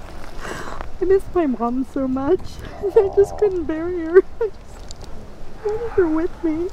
[1.00, 2.40] I miss my mom so much.
[2.96, 4.18] I just couldn't bury her.
[4.40, 6.68] I just wanted her with me.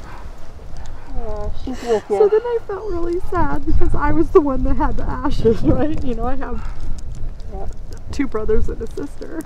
[1.63, 4.97] She's with So then I felt really sad because I was the one that had
[4.97, 6.01] the ashes, right?
[6.03, 6.67] You know, I have
[8.11, 9.43] two brothers and a sister.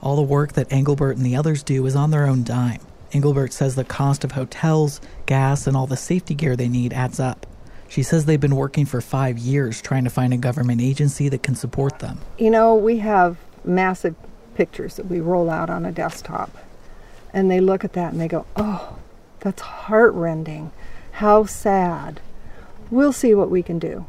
[0.00, 2.80] All the work that Engelbert and the others do is on their own dime.
[3.12, 7.20] Engelbert says the cost of hotels, gas, and all the safety gear they need adds
[7.20, 7.46] up.
[7.88, 11.42] She says they've been working for five years trying to find a government agency that
[11.42, 12.20] can support them.
[12.38, 14.14] You know, we have massive
[14.54, 16.56] pictures that we roll out on a desktop,
[17.34, 18.96] and they look at that and they go, oh,
[19.40, 20.70] that's heartrending.
[21.22, 22.20] How sad.
[22.90, 24.06] We'll see what we can do.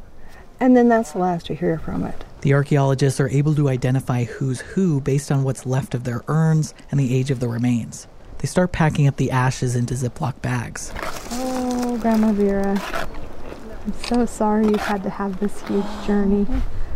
[0.60, 2.24] And then that's the last you hear from it.
[2.42, 6.74] The archaeologists are able to identify who's who based on what's left of their urns
[6.90, 8.08] and the age of the remains.
[8.40, 10.92] They start packing up the ashes into Ziploc bags.
[11.34, 12.82] Oh, Grandma Vera.
[12.82, 16.48] I'm so sorry you've had to have this huge journey,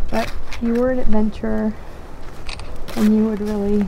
[0.10, 1.76] but you were an adventurer
[2.96, 3.88] and you would really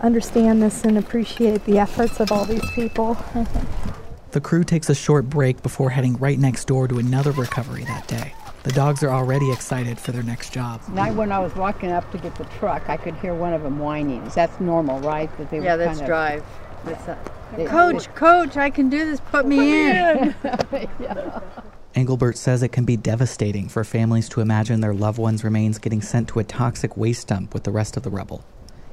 [0.00, 3.16] understand this and appreciate the efforts of all these people.
[4.32, 8.08] The crew takes a short break before heading right next door to another recovery that
[8.08, 8.32] day.
[8.62, 10.80] The dogs are already excited for their next job.
[10.88, 13.62] Night when I was walking up to get the truck, I could hear one of
[13.62, 14.26] them whining.
[14.34, 15.28] That's normal, right?
[15.36, 16.44] That they yeah, were that's kind of, drive.
[16.84, 17.18] That's a,
[17.58, 19.20] They- coach, they- coach, I can do this.
[19.20, 20.34] Put me in.
[21.94, 26.00] Engelbert says it can be devastating for families to imagine their loved one's remains getting
[26.00, 28.42] sent to a toxic waste dump with the rest of the rubble.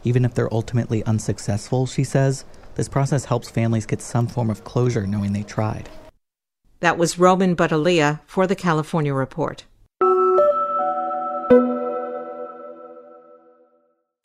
[0.04, 2.44] Even if they're ultimately unsuccessful, she says,
[2.76, 5.90] this process helps families get some form of closure knowing they tried.
[6.80, 9.66] That was Roman Battaglia for the California Report.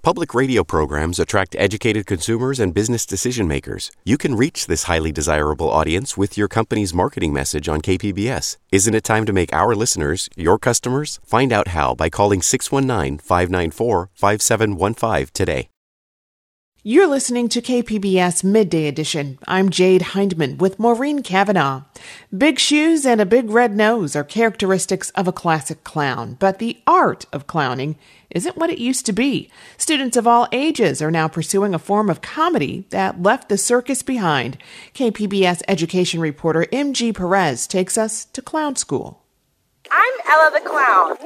[0.05, 3.91] Public radio programs attract educated consumers and business decision makers.
[4.05, 8.59] You can reach this highly desirable audience with your company's marketing message on KPBS.
[8.71, 11.21] Isn't it time to make our listeners your customers?
[11.25, 15.69] Find out how by calling 619 594 5715 today.
[16.87, 19.39] You're listening to KPBS Midday Edition.
[19.49, 21.85] I'm Jade Hindman with Maureen Cavanaugh.
[22.37, 26.79] Big shoes and a big red nose are characteristics of a classic clown, but the
[26.87, 27.97] art of clowning
[28.29, 29.51] isn't what it used to be.
[29.79, 34.03] Students of all ages are now pursuing a form of comedy that left the circus
[34.03, 34.59] behind.
[34.93, 39.23] KPBS education reporter MG Perez takes us to clown school.
[39.91, 41.17] I'm Ella the Clown.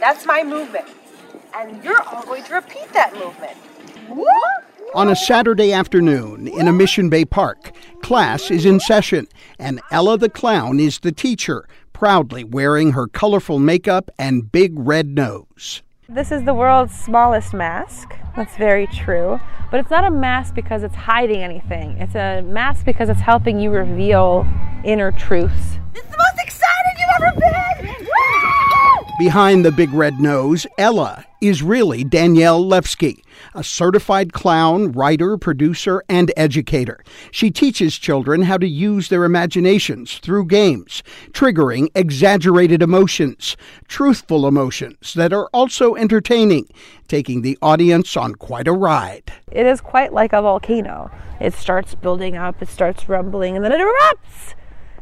[0.00, 0.86] That's my movement.
[1.54, 3.58] And you're all going to repeat that movement.
[4.94, 7.72] On a Saturday afternoon in a Mission Bay park,
[8.02, 9.26] class is in session,
[9.58, 15.08] and Ella the Clown is the teacher, proudly wearing her colorful makeup and big red
[15.08, 15.80] nose.
[16.10, 18.14] This is the world's smallest mask.
[18.36, 19.40] That's very true.
[19.70, 21.96] But it's not a mask because it's hiding anything.
[21.96, 24.46] It's a mask because it's helping you reveal
[24.84, 25.78] inner truths.
[25.94, 28.08] It's the most excited you've ever been!
[29.18, 33.22] Behind the big red nose, Ella is really Danielle Levsky,
[33.54, 37.04] a certified clown, writer, producer, and educator.
[37.30, 41.02] She teaches children how to use their imaginations through games,
[41.32, 43.54] triggering exaggerated emotions,
[43.86, 46.66] truthful emotions that are also entertaining,
[47.06, 49.30] taking the audience on quite a ride.
[49.50, 51.10] It is quite like a volcano.
[51.38, 54.54] It starts building up, it starts rumbling, and then it erupts.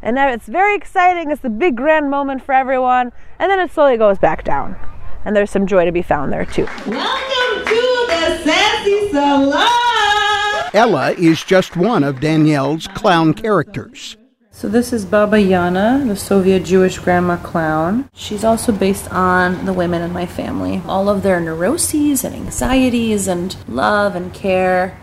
[0.02, 1.30] And now it's very exciting.
[1.30, 3.12] It's the big grand moment for everyone.
[3.38, 4.76] And then it slowly goes back down.
[5.24, 6.64] And there's some joy to be found there too.
[6.86, 10.70] Welcome to the Sassy Salon!
[10.72, 14.16] Ella is just one of Danielle's clown characters.
[14.50, 18.08] So this is Baba Yana, the Soviet Jewish grandma clown.
[18.14, 20.82] She's also based on the women in my family.
[20.86, 24.98] All of their neuroses and anxieties and love and care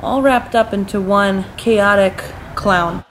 [0.00, 2.18] all wrapped up into one chaotic
[2.54, 3.04] clown.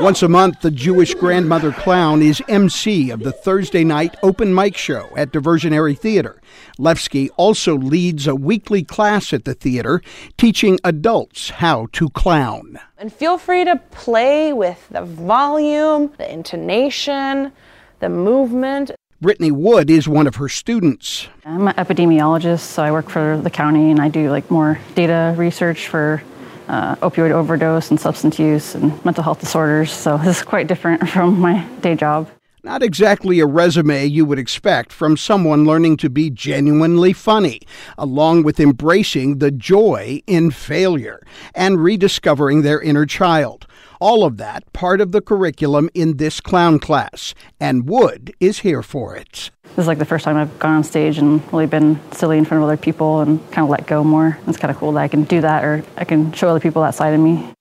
[0.00, 4.74] Once a month, the Jewish grandmother clown is MC of the Thursday night open mic
[4.74, 6.40] show at Diversionary Theater.
[6.78, 10.00] Levsky also leads a weekly class at the theater
[10.38, 12.80] teaching adults how to clown.
[12.96, 17.52] And feel free to play with the volume, the intonation,
[17.98, 18.92] the movement.
[19.20, 21.28] Brittany Wood is one of her students.
[21.44, 25.34] I'm an epidemiologist, so I work for the county and I do like more data
[25.36, 26.22] research for
[26.70, 29.92] uh, opioid overdose and substance use and mental health disorders.
[29.92, 32.28] So this is quite different from my day job.
[32.62, 37.62] Not exactly a resume you would expect from someone learning to be genuinely funny,
[37.96, 41.22] along with embracing the joy in failure
[41.54, 43.66] and rediscovering their inner child.
[44.02, 48.82] All of that part of the curriculum in this clown class, and Wood is here
[48.82, 49.50] for it.
[49.64, 52.46] This is like the first time I've gone on stage and really been silly in
[52.46, 54.38] front of other people and kind of let go more.
[54.46, 56.80] It's kind of cool that I can do that or I can show other people
[56.80, 57.52] that side of me.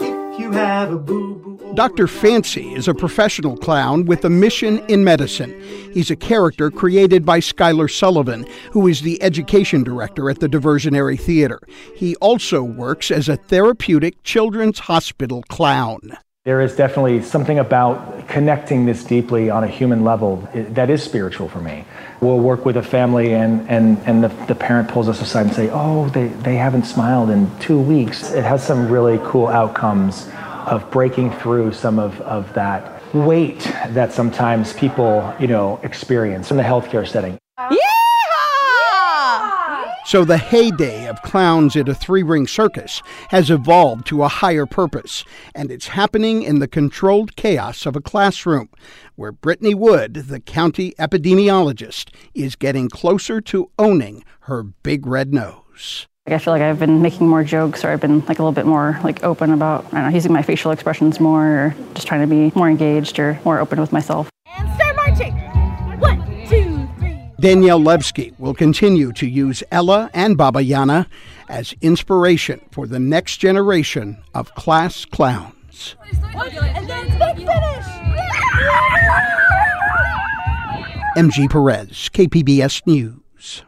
[0.00, 1.43] If you have a boo boo.
[1.74, 2.06] Dr.
[2.06, 5.60] Fancy is a professional clown with a mission in medicine.
[5.92, 11.18] He's a character created by Skylar Sullivan, who is the education director at the Diversionary
[11.18, 11.58] Theater.
[11.96, 16.16] He also works as a therapeutic children's hospital clown.
[16.44, 21.48] There is definitely something about connecting this deeply on a human level that is spiritual
[21.48, 21.84] for me.
[22.20, 25.54] We'll work with a family, and, and, and the, the parent pulls us aside and
[25.54, 28.30] say, Oh, they, they haven't smiled in two weeks.
[28.30, 30.28] It has some really cool outcomes
[30.66, 36.56] of breaking through some of, of that weight that sometimes people, you know, experience in
[36.56, 37.38] the healthcare setting.
[40.06, 44.66] So the heyday of clowns at a three ring circus has evolved to a higher
[44.66, 48.68] purpose, and it's happening in the controlled chaos of a classroom
[49.16, 56.06] where Brittany Wood, the county epidemiologist, is getting closer to owning her big red nose.
[56.26, 58.64] I feel like I've been making more jokes or I've been like a little bit
[58.64, 62.22] more like open about I don't know, using my facial expressions more or just trying
[62.22, 64.30] to be more engaged or more open with myself.
[64.56, 65.34] And start marching.
[66.00, 67.18] One, two, three.
[67.38, 71.08] Danielle Levsky will continue to use Ella and Baba Yana
[71.50, 75.94] as inspiration for the next generation of class clowns.
[76.00, 77.86] And then big finish.
[81.18, 83.62] MG Perez, KPBS News.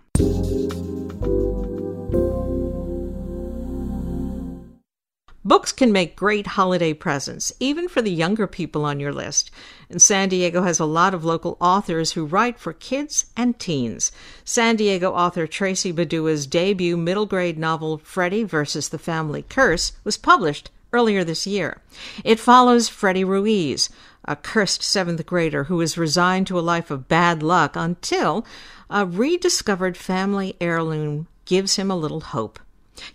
[5.46, 9.52] Books can make great holiday presents, even for the younger people on your list.
[9.88, 14.10] And San Diego has a lot of local authors who write for kids and teens.
[14.44, 20.16] San Diego author Tracy Badua's debut middle grade novel, Freddie versus the Family Curse, was
[20.16, 21.80] published earlier this year.
[22.24, 23.88] It follows Freddie Ruiz,
[24.24, 28.44] a cursed seventh grader who is resigned to a life of bad luck until
[28.90, 32.58] a rediscovered family heirloom gives him a little hope.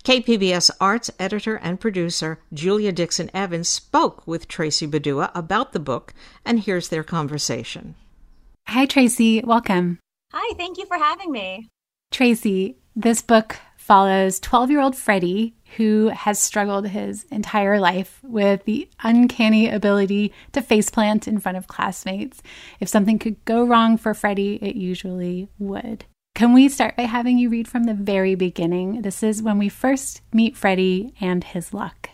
[0.03, 6.13] KPBS arts editor and producer Julia Dixon Evans spoke with Tracy Badua about the book,
[6.45, 7.95] and here's their conversation.
[8.67, 9.41] Hi, Tracy.
[9.43, 9.99] Welcome.
[10.31, 11.67] Hi, thank you for having me.
[12.11, 18.63] Tracy, this book follows 12 year old Freddie, who has struggled his entire life with
[18.65, 22.41] the uncanny ability to faceplant in front of classmates.
[22.79, 26.05] If something could go wrong for Freddie, it usually would.
[26.33, 29.03] Can we start by having you read from the very beginning?
[29.03, 32.09] This is when we first meet Freddie and his luck.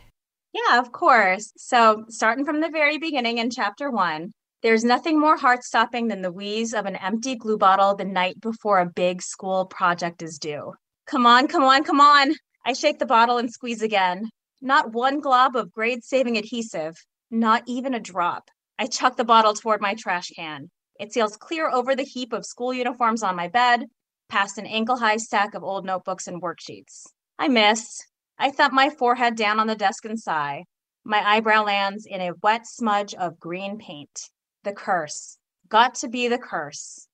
[0.54, 1.54] Yeah, of course.
[1.56, 4.32] So, starting from the very beginning in chapter one,
[4.64, 8.42] there's nothing more heart stopping than the wheeze of an empty glue bottle the night
[8.42, 10.74] before a big school project is due.
[11.06, 12.34] Come on, come on, come on.
[12.66, 14.30] I shake the bottle and squeeze again.
[14.62, 16.96] Not one glob of grade saving adhesive,
[17.32, 18.50] not even a drop.
[18.80, 20.70] I chuck the bottle toward my trash can.
[21.00, 23.86] It sails clear over the heap of school uniforms on my bed,
[24.30, 27.04] past an ankle high stack of old notebooks and worksheets.
[27.40, 28.02] I miss.
[28.38, 30.64] I thump my forehead down on the desk and sigh.
[31.04, 34.30] My eyebrow lands in a wet smudge of green paint.
[34.64, 35.38] The curse.
[35.70, 37.08] Got to be the curse.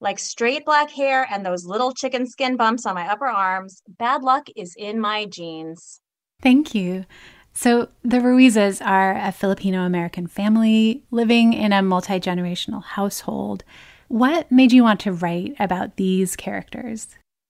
[0.00, 4.22] Like straight black hair and those little chicken skin bumps on my upper arms, bad
[4.22, 6.00] luck is in my genes.
[6.40, 7.04] Thank you.
[7.52, 13.64] So, the Ruizas are a Filipino American family living in a multi generational household.
[14.08, 17.08] What made you want to write about these characters?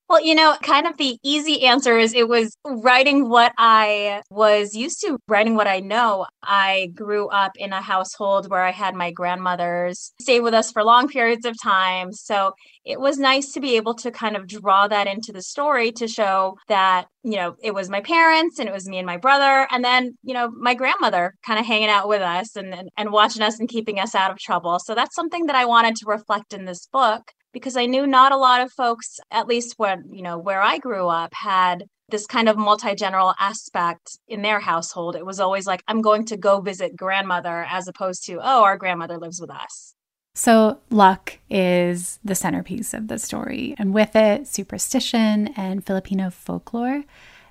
[0.09, 4.75] Well, you know, kind of the easy answer is it was writing what I was
[4.75, 6.25] used to, writing what I know.
[6.43, 10.83] I grew up in a household where I had my grandmothers stay with us for
[10.83, 12.15] long periods of time.
[12.15, 12.55] So
[12.87, 16.09] it was nice to be able to kind of draw that into the story to
[16.09, 19.69] show that, you know, it was my parents and it was me and my brother.
[19.71, 23.13] And then, you know, my grandmother kind of hanging out with us and, and, and
[23.13, 24.79] watching us and keeping us out of trouble.
[24.79, 28.33] So that's something that I wanted to reflect in this book because I knew not
[28.33, 32.27] a lot of folks, at least when, you know, where I grew up, had this
[32.27, 35.15] kind of multi-general aspect in their household.
[35.15, 38.79] It was always like, I'm going to go visit grandmother as opposed to, oh, our
[38.79, 39.95] grandmother lives with us.
[40.35, 47.03] So, luck is the centerpiece of the story, and with it, superstition and Filipino folklore.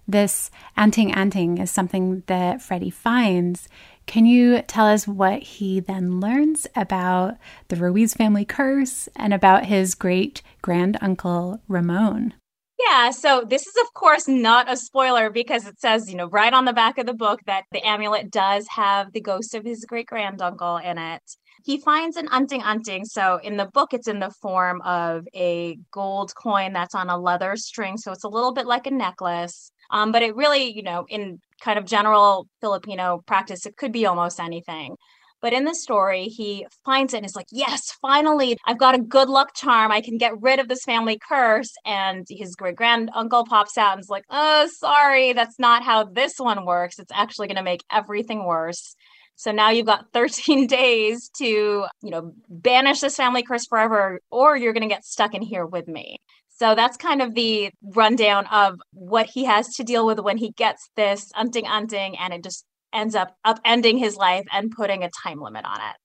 [0.07, 3.67] This anting anting is something that Freddie finds
[4.07, 7.37] can you tell us what he then learns about
[7.67, 12.33] the Ruiz family curse and about his great grand uncle Ramon?
[12.79, 16.53] Yeah, so this is, of course, not a spoiler because it says, you know, right
[16.53, 19.83] on the back of the book that the amulet does have the ghost of his
[19.83, 21.23] great granduncle in it.
[21.65, 23.05] He finds an anting anting.
[23.05, 27.17] So in the book, it's in the form of a gold coin that's on a
[27.17, 27.97] leather string.
[27.97, 29.71] So it's a little bit like a necklace.
[29.89, 34.05] Um, but it really, you know, in kind of general Filipino practice, it could be
[34.05, 34.95] almost anything.
[35.41, 38.99] But in the story, he finds it and is like, Yes, finally, I've got a
[38.99, 39.91] good luck charm.
[39.91, 41.71] I can get rid of this family curse.
[41.85, 46.05] And his great grand uncle pops out and is like, Oh, sorry, that's not how
[46.05, 46.97] this one works.
[46.99, 48.95] It's actually going to make everything worse.
[49.35, 54.57] So now you've got 13 days to, you know, banish this family curse forever, or
[54.57, 56.17] you're going to get stuck in here with me.
[56.59, 60.51] So that's kind of the rundown of what he has to deal with when he
[60.51, 65.09] gets this anting anting and it just ends up upending his life and putting a
[65.23, 65.95] time limit on it.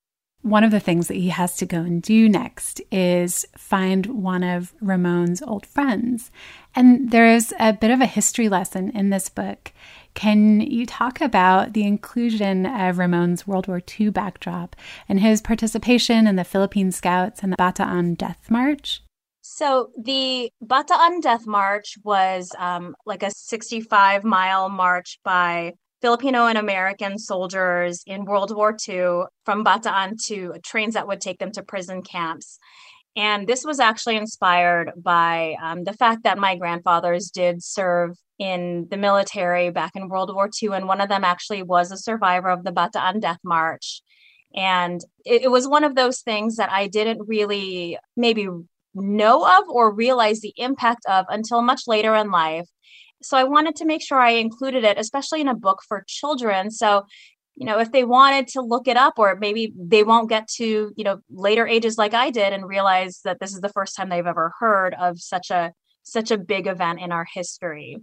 [0.43, 4.43] One of the things that he has to go and do next is find one
[4.43, 6.31] of Ramon's old friends.
[6.75, 9.73] And there is a bit of a history lesson in this book.
[10.15, 14.77] Can you talk about the inclusion of Ramon's World War II backdrop
[15.09, 19.01] and his participation in the Philippine Scouts and the Bataan Death March?
[19.43, 26.57] So the Bataan Death March was um, like a 65 mile march by Filipino and
[26.57, 31.63] American soldiers in World War II from Bataan to trains that would take them to
[31.65, 32.59] prison camps.
[33.17, 38.87] And this was actually inspired by um, the fact that my grandfathers did serve in
[38.91, 40.71] the military back in World War II.
[40.71, 44.03] And one of them actually was a survivor of the Bataan Death March.
[44.55, 48.49] And it, it was one of those things that I didn't really maybe
[48.95, 52.69] know of or realize the impact of until much later in life.
[53.23, 56.71] So I wanted to make sure I included it, especially in a book for children.
[56.71, 57.07] So,
[57.55, 60.93] you know, if they wanted to look it up, or maybe they won't get to,
[60.97, 64.09] you know, later ages like I did and realize that this is the first time
[64.09, 65.73] they've ever heard of such a
[66.03, 67.99] such a big event in our history.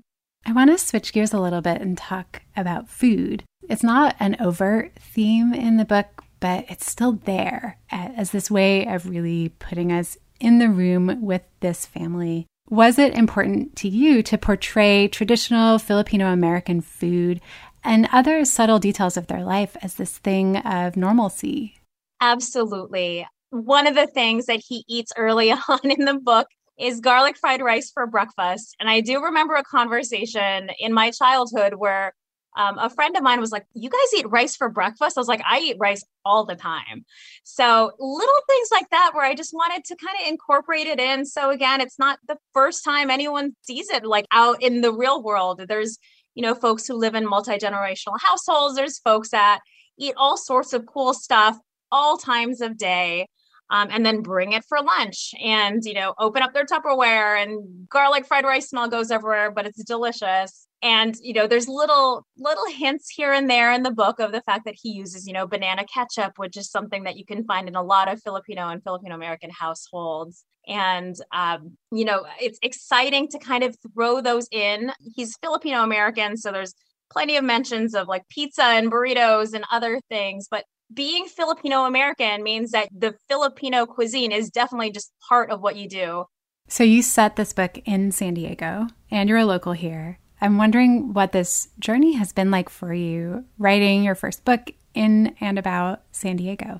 [0.46, 3.44] I want to switch gears a little bit and talk about food.
[3.70, 8.88] It's not an overt theme in the book, but it's still there as this way
[8.88, 12.48] of really putting us in the room with this family.
[12.70, 17.42] Was it important to you to portray traditional Filipino American food
[17.84, 21.78] and other subtle details of their life as this thing of normalcy?
[22.22, 23.26] Absolutely.
[23.50, 27.62] One of the things that he eats early on in the book is garlic fried
[27.62, 28.76] rice for breakfast.
[28.80, 32.14] And I do remember a conversation in my childhood where
[32.60, 35.18] um, a friend of mine was like, You guys eat rice for breakfast?
[35.18, 37.05] I was like, I eat rice all the time.
[37.43, 41.26] So little things like that where I just wanted to kind of incorporate it in.
[41.26, 45.24] So again, it's not the first time anyone sees it like out in the real
[45.24, 45.62] world.
[45.70, 45.97] There's,
[46.36, 49.62] you know, folks who live in multi generational households, there's folks that
[49.97, 51.57] eat all sorts of cool stuff
[51.93, 53.26] all times of day.
[53.72, 57.88] Um, and then bring it for lunch and you know open up their tupperware and
[57.88, 62.66] garlic fried rice smell goes everywhere but it's delicious and you know there's little little
[62.68, 65.46] hints here and there in the book of the fact that he uses you know
[65.48, 68.84] banana ketchup which is something that you can find in a lot of filipino and
[68.84, 70.46] filipino american households.
[70.68, 74.92] And um, you know it's exciting to kind of throw those in.
[75.16, 76.76] He's filipino american so there's
[77.12, 80.48] plenty of mentions of like pizza and burritos and other things.
[80.50, 85.76] But being filipino american means that the filipino cuisine is definitely just part of what
[85.76, 86.26] you do.
[86.68, 91.14] So you set this book in san diego and you're a local here I'm wondering
[91.14, 96.02] what this journey has been like for you writing your first book in and about
[96.12, 96.80] San Diego.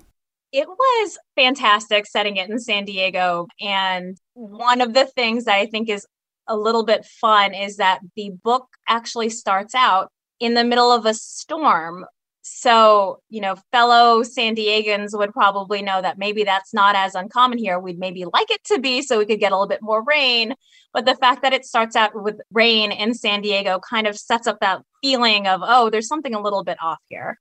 [0.52, 3.48] It was fantastic setting it in San Diego.
[3.62, 6.08] And one of the things that I think is
[6.48, 11.06] a little bit fun is that the book actually starts out in the middle of
[11.06, 12.06] a storm
[12.52, 17.58] so, you know, fellow San Diegans would probably know that maybe that's not as uncommon
[17.58, 17.80] here.
[17.80, 20.56] We'd maybe like it to be so we could get a little bit more rain.
[20.92, 24.48] But the fact that it starts out with rain in San Diego kind of sets
[24.48, 27.38] up that feeling of, oh, there's something a little bit off here.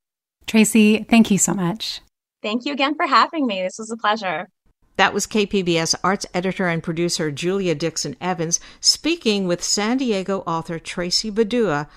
[0.47, 2.01] Tracy, thank you so much.
[2.43, 3.63] Thank you again for having me.
[3.63, 4.49] This was a pleasure.
[4.97, 10.79] That was KPBS arts editor and producer Julia Dixon Evans speaking with San Diego author
[10.79, 11.89] Tracy Badua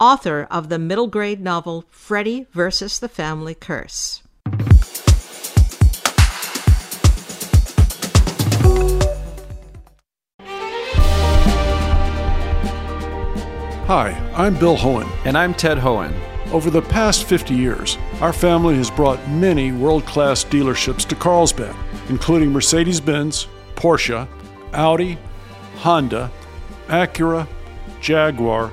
[0.00, 4.22] author of the middle grade novel Freddie versus the Family Curse.
[13.86, 15.08] Hi, I'm Bill Hoehn.
[15.24, 16.12] And I'm Ted Hoehn.
[16.50, 21.74] Over the past 50 years, our family has brought many world class dealerships to Carlsbad,
[22.08, 24.26] including Mercedes Benz, Porsche,
[24.72, 25.18] Audi,
[25.76, 26.32] Honda,
[26.88, 27.46] Acura,
[28.00, 28.72] Jaguar,